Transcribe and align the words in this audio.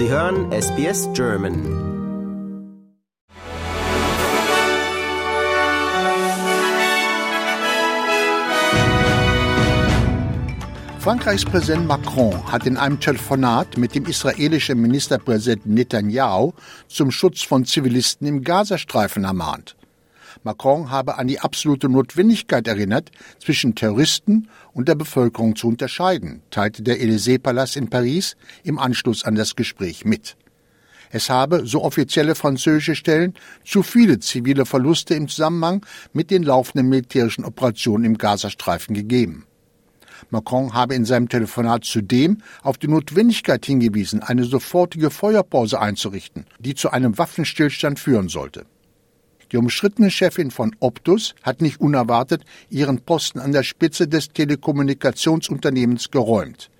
Sie 0.00 0.08
hören 0.08 0.50
SBS 0.50 1.10
German. 1.12 1.60
Frankreichs 11.00 11.44
Präsident 11.44 11.86
Macron 11.86 12.32
hat 12.50 12.66
in 12.66 12.78
einem 12.78 12.98
Telefonat 12.98 13.76
mit 13.76 13.94
dem 13.94 14.06
israelischen 14.06 14.80
Ministerpräsidenten 14.80 15.74
Netanyahu 15.74 16.54
zum 16.88 17.10
Schutz 17.10 17.42
von 17.42 17.66
Zivilisten 17.66 18.26
im 18.26 18.42
Gazastreifen 18.42 19.24
ermahnt. 19.24 19.76
Macron 20.42 20.90
habe 20.90 21.18
an 21.18 21.26
die 21.26 21.40
absolute 21.40 21.88
Notwendigkeit 21.88 22.66
erinnert, 22.66 23.10
zwischen 23.38 23.74
Terroristen 23.74 24.48
und 24.72 24.88
der 24.88 24.94
Bevölkerung 24.94 25.56
zu 25.56 25.68
unterscheiden, 25.68 26.42
teilte 26.50 26.82
der 26.82 27.00
Élysée-Palast 27.00 27.76
in 27.76 27.90
Paris 27.90 28.36
im 28.62 28.78
Anschluss 28.78 29.24
an 29.24 29.34
das 29.34 29.56
Gespräch 29.56 30.04
mit. 30.04 30.36
Es 31.12 31.28
habe, 31.28 31.66
so 31.66 31.82
offizielle 31.82 32.36
französische 32.36 32.94
Stellen, 32.94 33.34
zu 33.64 33.82
viele 33.82 34.20
zivile 34.20 34.64
Verluste 34.64 35.14
im 35.14 35.26
Zusammenhang 35.26 35.84
mit 36.12 36.30
den 36.30 36.44
laufenden 36.44 36.88
militärischen 36.88 37.44
Operationen 37.44 38.04
im 38.04 38.16
Gazastreifen 38.16 38.94
gegeben. 38.94 39.46
Macron 40.28 40.74
habe 40.74 40.94
in 40.94 41.04
seinem 41.04 41.28
Telefonat 41.28 41.84
zudem 41.84 42.38
auf 42.62 42.78
die 42.78 42.88
Notwendigkeit 42.88 43.64
hingewiesen, 43.64 44.22
eine 44.22 44.44
sofortige 44.44 45.10
Feuerpause 45.10 45.80
einzurichten, 45.80 46.46
die 46.58 46.74
zu 46.74 46.90
einem 46.90 47.18
Waffenstillstand 47.18 47.98
führen 47.98 48.28
sollte. 48.28 48.66
Die 49.52 49.56
umstrittene 49.56 50.10
Chefin 50.10 50.50
von 50.50 50.76
Optus 50.78 51.34
hat 51.42 51.60
nicht 51.60 51.80
unerwartet 51.80 52.44
ihren 52.68 53.00
Posten 53.00 53.40
an 53.40 53.52
der 53.52 53.64
Spitze 53.64 54.06
des 54.06 54.28
Telekommunikationsunternehmens 54.28 56.10
geräumt. 56.10 56.70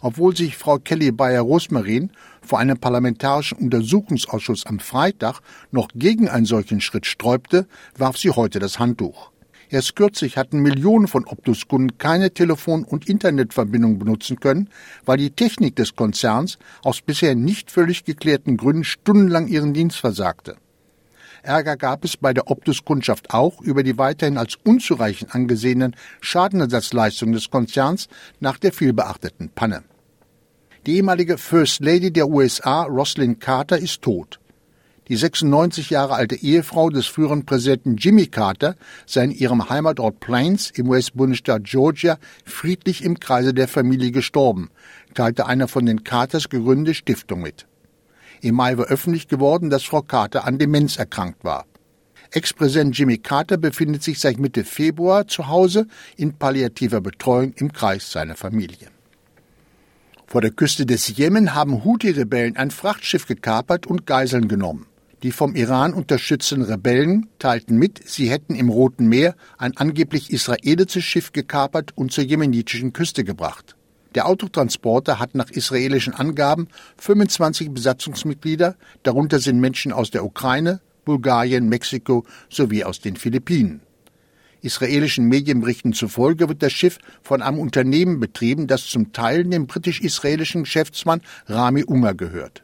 Obwohl 0.00 0.36
sich 0.36 0.56
Frau 0.56 0.78
Kelly 0.78 1.12
Bayer-Rosmarin 1.12 2.10
vor 2.40 2.58
einem 2.58 2.78
parlamentarischen 2.78 3.58
Untersuchungsausschuss 3.58 4.66
am 4.66 4.80
Freitag 4.80 5.40
noch 5.70 5.88
gegen 5.94 6.28
einen 6.28 6.46
solchen 6.46 6.80
Schritt 6.80 7.06
sträubte, 7.06 7.66
warf 7.96 8.16
sie 8.16 8.30
heute 8.30 8.58
das 8.58 8.78
Handtuch. 8.78 9.30
Erst 9.70 9.96
kürzlich 9.96 10.36
hatten 10.38 10.60
Millionen 10.60 11.08
von 11.08 11.26
Optus-Kunden 11.26 11.98
keine 11.98 12.32
Telefon- 12.32 12.84
und 12.84 13.08
Internetverbindung 13.08 13.98
benutzen 13.98 14.40
können, 14.40 14.70
weil 15.04 15.18
die 15.18 15.30
Technik 15.30 15.76
des 15.76 15.94
Konzerns 15.94 16.58
aus 16.82 17.02
bisher 17.02 17.34
nicht 17.34 17.70
völlig 17.70 18.04
geklärten 18.04 18.56
Gründen 18.56 18.84
stundenlang 18.84 19.46
ihren 19.46 19.74
Dienst 19.74 19.98
versagte. 19.98 20.56
Ärger 21.48 21.78
gab 21.78 22.04
es 22.04 22.16
bei 22.16 22.34
der 22.34 22.50
Optus-Kundschaft 22.50 23.30
auch 23.30 23.60
über 23.62 23.82
die 23.82 23.96
weiterhin 23.96 24.36
als 24.36 24.56
unzureichend 24.64 25.34
angesehenen 25.34 25.96
Schadenersatzleistungen 26.20 27.32
des 27.32 27.50
Konzerns 27.50 28.08
nach 28.38 28.58
der 28.58 28.72
vielbeachteten 28.72 29.48
Panne. 29.48 29.82
Die 30.86 30.96
ehemalige 30.96 31.38
First 31.38 31.80
Lady 31.80 32.12
der 32.12 32.28
USA, 32.28 32.82
Roslyn 32.82 33.38
Carter, 33.38 33.78
ist 33.78 34.02
tot. 34.02 34.38
Die 35.08 35.16
96 35.16 35.88
Jahre 35.88 36.14
alte 36.14 36.36
Ehefrau 36.36 36.90
des 36.90 37.06
früheren 37.06 37.46
Präsidenten 37.46 37.96
Jimmy 37.96 38.26
Carter 38.26 38.76
sei 39.06 39.24
in 39.24 39.30
ihrem 39.30 39.70
Heimatort 39.70 40.20
Plains 40.20 40.70
im 40.70 40.90
US-Bundesstaat 40.90 41.64
Georgia 41.64 42.18
friedlich 42.44 43.02
im 43.02 43.18
Kreise 43.18 43.54
der 43.54 43.68
Familie 43.68 44.10
gestorben, 44.10 44.68
teilte 45.14 45.46
eine 45.46 45.66
von 45.66 45.86
den 45.86 46.04
Carters 46.04 46.50
gegründete 46.50 46.94
Stiftung 46.94 47.40
mit. 47.40 47.66
Im 48.40 48.54
Mai 48.54 48.78
war 48.78 48.86
öffentlich 48.86 49.28
geworden, 49.28 49.70
dass 49.70 49.84
Frau 49.84 50.02
Carter 50.02 50.46
an 50.46 50.58
Demenz 50.58 50.96
erkrankt 50.96 51.44
war. 51.44 51.66
Ex-Präsident 52.30 52.96
Jimmy 52.96 53.18
Carter 53.18 53.56
befindet 53.56 54.02
sich 54.02 54.20
seit 54.20 54.38
Mitte 54.38 54.64
Februar 54.64 55.26
zu 55.26 55.48
Hause 55.48 55.86
in 56.16 56.34
palliativer 56.34 57.00
Betreuung 57.00 57.54
im 57.56 57.72
Kreis 57.72 58.10
seiner 58.10 58.36
Familie. 58.36 58.88
Vor 60.26 60.42
der 60.42 60.50
Küste 60.50 60.84
des 60.84 61.08
Jemen 61.16 61.54
haben 61.54 61.84
Houthi-Rebellen 61.84 62.56
ein 62.56 62.70
Frachtschiff 62.70 63.26
gekapert 63.26 63.86
und 63.86 64.06
Geiseln 64.06 64.46
genommen. 64.46 64.84
Die 65.22 65.32
vom 65.32 65.56
Iran 65.56 65.94
unterstützten 65.94 66.62
Rebellen 66.62 67.28
teilten 67.38 67.78
mit, 67.78 68.06
sie 68.06 68.28
hätten 68.28 68.54
im 68.54 68.68
Roten 68.68 69.08
Meer 69.08 69.34
ein 69.56 69.76
angeblich 69.76 70.30
israelisches 70.30 71.02
Schiff 71.02 71.32
gekapert 71.32 71.96
und 71.96 72.12
zur 72.12 72.24
jemenitischen 72.24 72.92
Küste 72.92 73.24
gebracht. 73.24 73.77
Der 74.14 74.26
Autotransporter 74.26 75.18
hat 75.18 75.34
nach 75.34 75.50
israelischen 75.50 76.14
Angaben 76.14 76.68
25 76.98 77.70
Besatzungsmitglieder, 77.70 78.76
darunter 79.02 79.38
sind 79.38 79.60
Menschen 79.60 79.92
aus 79.92 80.10
der 80.10 80.24
Ukraine, 80.24 80.80
Bulgarien, 81.04 81.68
Mexiko 81.68 82.24
sowie 82.48 82.84
aus 82.84 83.00
den 83.00 83.16
Philippinen. 83.16 83.80
Israelischen 84.60 85.26
Medienberichten 85.26 85.92
zufolge 85.92 86.48
wird 86.48 86.62
das 86.62 86.72
Schiff 86.72 86.98
von 87.22 87.42
einem 87.42 87.60
Unternehmen 87.60 88.18
betrieben, 88.18 88.66
das 88.66 88.86
zum 88.86 89.12
Teil 89.12 89.44
dem 89.44 89.66
britisch-israelischen 89.66 90.64
Geschäftsmann 90.64 91.20
Rami 91.46 91.84
Unger 91.84 92.14
gehört. 92.14 92.62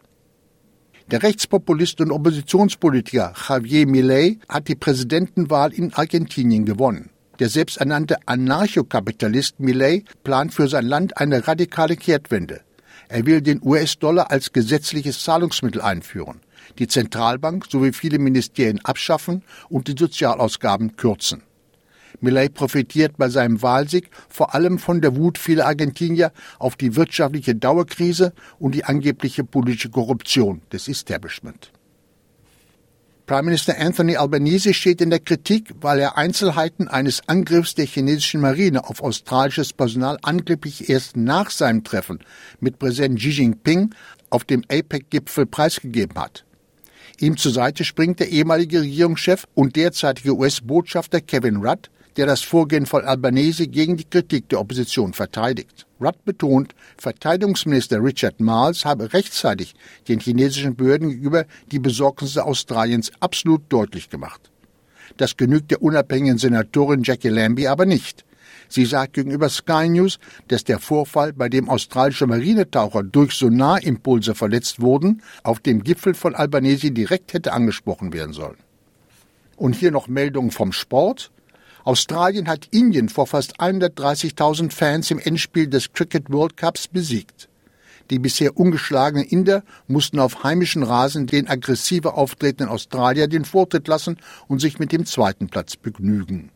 Der 1.10 1.22
Rechtspopulist 1.22 2.00
und 2.00 2.10
Oppositionspolitiker 2.10 3.34
Javier 3.48 3.86
Milei 3.86 4.38
hat 4.48 4.68
die 4.68 4.74
Präsidentenwahl 4.74 5.72
in 5.72 5.92
Argentinien 5.92 6.64
gewonnen. 6.64 7.10
Der 7.40 7.48
selbsternannte 7.48 8.16
Anarchokapitalist 8.26 9.58
Millet 9.58 10.04
plant 10.22 10.54
für 10.54 10.68
sein 10.68 10.86
Land 10.86 11.16
eine 11.16 11.48
radikale 11.48 11.96
Kehrtwende. 11.96 12.60
Er 13.08 13.26
will 13.26 13.40
den 13.40 13.60
US-Dollar 13.60 14.30
als 14.30 14.52
gesetzliches 14.52 15.22
Zahlungsmittel 15.24 15.82
einführen, 15.82 16.40
die 16.78 16.86
Zentralbank 16.86 17.66
sowie 17.68 17.92
viele 17.92 18.20
Ministerien 18.20 18.80
abschaffen 18.84 19.42
und 19.68 19.88
die 19.88 19.96
Sozialausgaben 19.98 20.96
kürzen. 20.96 21.42
Millet 22.20 22.54
profitiert 22.54 23.16
bei 23.16 23.28
seinem 23.28 23.60
Wahlsieg 23.62 24.10
vor 24.28 24.54
allem 24.54 24.78
von 24.78 25.00
der 25.00 25.16
Wut 25.16 25.36
vieler 25.36 25.66
Argentinier 25.66 26.32
auf 26.60 26.76
die 26.76 26.94
wirtschaftliche 26.94 27.56
Dauerkrise 27.56 28.32
und 28.60 28.76
die 28.76 28.84
angebliche 28.84 29.42
politische 29.42 29.90
Korruption 29.90 30.62
des 30.72 30.86
Establishment. 30.86 31.72
Prime 33.26 33.44
Minister 33.44 33.78
Anthony 33.78 34.16
Albanese 34.16 34.74
steht 34.74 35.00
in 35.00 35.08
der 35.08 35.18
Kritik, 35.18 35.70
weil 35.80 35.98
er 35.98 36.18
Einzelheiten 36.18 36.88
eines 36.88 37.26
Angriffs 37.26 37.74
der 37.74 37.86
chinesischen 37.86 38.42
Marine 38.42 38.86
auf 38.86 39.02
australisches 39.02 39.72
Personal 39.72 40.18
angeblich 40.20 40.90
erst 40.90 41.16
nach 41.16 41.48
seinem 41.48 41.84
Treffen 41.84 42.18
mit 42.60 42.78
Präsident 42.78 43.18
Xi 43.18 43.30
Jinping 43.30 43.94
auf 44.28 44.44
dem 44.44 44.62
APEC-Gipfel 44.70 45.46
preisgegeben 45.46 46.18
hat. 46.18 46.44
Ihm 47.18 47.38
zur 47.38 47.52
Seite 47.52 47.82
springt 47.84 48.20
der 48.20 48.28
ehemalige 48.28 48.82
Regierungschef 48.82 49.46
und 49.54 49.74
derzeitige 49.74 50.36
US-Botschafter 50.36 51.22
Kevin 51.22 51.64
Rudd, 51.64 51.88
der 52.16 52.26
das 52.26 52.42
Vorgehen 52.42 52.86
von 52.86 53.04
Albanese 53.04 53.66
gegen 53.66 53.96
die 53.96 54.04
Kritik 54.04 54.48
der 54.48 54.60
Opposition 54.60 55.12
verteidigt. 55.12 55.86
Rudd 56.00 56.24
betont, 56.24 56.74
Verteidigungsminister 56.98 58.02
Richard 58.02 58.40
Marles 58.40 58.84
habe 58.84 59.12
rechtzeitig 59.12 59.74
den 60.08 60.20
chinesischen 60.20 60.76
Behörden 60.76 61.10
gegenüber 61.10 61.46
die 61.70 61.78
Besorgnisse 61.78 62.44
Australiens 62.44 63.10
absolut 63.20 63.62
deutlich 63.68 64.10
gemacht. 64.10 64.50
Das 65.16 65.36
genügt 65.36 65.70
der 65.70 65.82
unabhängigen 65.82 66.38
Senatorin 66.38 67.02
Jackie 67.02 67.28
Lambie 67.28 67.68
aber 67.68 67.86
nicht. 67.86 68.24
Sie 68.68 68.86
sagt 68.86 69.12
gegenüber 69.14 69.48
Sky 69.48 69.88
News, 69.88 70.18
dass 70.48 70.64
der 70.64 70.78
Vorfall, 70.78 71.32
bei 71.32 71.48
dem 71.48 71.68
australische 71.68 72.26
Marinetaucher 72.26 73.02
durch 73.02 73.34
Sonarimpulse 73.34 74.34
verletzt 74.34 74.80
wurden, 74.80 75.22
auf 75.42 75.60
dem 75.60 75.84
Gipfel 75.84 76.14
von 76.14 76.34
Albanese 76.34 76.90
direkt 76.90 77.34
hätte 77.34 77.52
angesprochen 77.52 78.12
werden 78.12 78.32
sollen. 78.32 78.56
Und 79.56 79.76
hier 79.76 79.92
noch 79.92 80.08
Meldungen 80.08 80.50
vom 80.50 80.72
Sport. 80.72 81.30
Australien 81.84 82.48
hat 82.48 82.68
Indien 82.70 83.10
vor 83.10 83.26
fast 83.26 83.60
130.000 83.60 84.72
Fans 84.72 85.10
im 85.10 85.18
Endspiel 85.18 85.66
des 85.66 85.92
Cricket 85.92 86.32
World 86.32 86.56
Cups 86.56 86.88
besiegt. 86.88 87.50
Die 88.10 88.18
bisher 88.18 88.56
ungeschlagenen 88.56 89.26
Inder 89.26 89.62
mussten 89.86 90.18
auf 90.18 90.44
heimischen 90.44 90.82
Rasen 90.82 91.26
den 91.26 91.46
aggressiver 91.46 92.16
auftretenden 92.16 92.68
Australier 92.68 93.28
den 93.28 93.44
Vortritt 93.44 93.86
lassen 93.86 94.16
und 94.48 94.60
sich 94.60 94.78
mit 94.78 94.92
dem 94.92 95.04
zweiten 95.04 95.48
Platz 95.48 95.76
begnügen. 95.76 96.50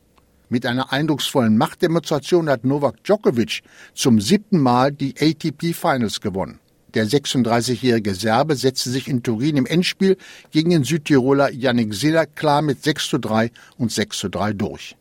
Mit 0.49 0.65
einer 0.65 0.95
eindrucksvollen 0.95 1.59
Machtdemonstration 1.59 2.49
hat 2.49 2.65
Novak 2.65 3.05
Djokovic 3.05 3.61
zum 3.93 4.23
siebten 4.23 4.59
Mal 4.59 4.93
die 4.93 5.15
ATP 5.21 5.75
Finals 5.75 6.23
gewonnen. 6.23 6.59
Der 6.95 7.07
36-jährige 7.07 8.15
Serbe 8.15 8.57
setzte 8.57 8.89
sich 8.89 9.09
in 9.09 9.23
Turin 9.23 9.59
im 9.59 9.67
Endspiel 9.67 10.17
gegen 10.53 10.71
den 10.71 10.85
Südtiroler 10.85 11.53
Yannick 11.53 11.93
Sinner 11.93 12.25
klar 12.25 12.63
mit 12.63 12.83
6 12.83 13.11
zu 13.11 13.19
3 13.19 13.51
und 13.77 13.93
6 13.93 14.19
zu 14.19 14.31
3 14.31 14.55
durch. 14.55 14.97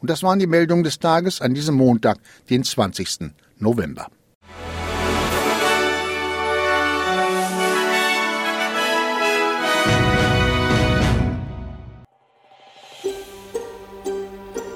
Und 0.00 0.10
das 0.10 0.22
waren 0.22 0.38
die 0.38 0.46
Meldungen 0.46 0.84
des 0.84 0.98
Tages 0.98 1.40
an 1.40 1.54
diesem 1.54 1.74
Montag, 1.74 2.18
den 2.48 2.64
20. 2.64 3.32
November. 3.58 4.08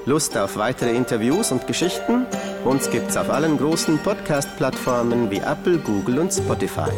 Lust 0.07 0.37
auf 0.37 0.55
weitere 0.57 0.95
Interviews 0.95 1.51
und 1.51 1.65
Geschichten? 1.65 2.27
Uns 2.63 2.91
gibt's 2.91 3.17
auf 3.17 3.31
allen 3.31 3.57
großen 3.57 3.97
Podcast-Plattformen 3.97 5.31
wie 5.31 5.39
Apple, 5.39 5.79
Google 5.79 6.19
und 6.19 6.31
Spotify. 6.31 6.91